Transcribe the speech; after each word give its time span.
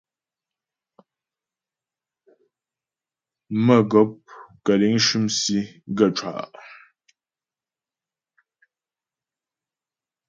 Mə́gɔp 3.65 4.11
kə̂ 4.63 4.73
liŋ 4.79 4.95
shʉm 5.05 5.25
sì 5.39 5.57
gaə́ 5.97 6.09
cwâ'a. 6.17 6.43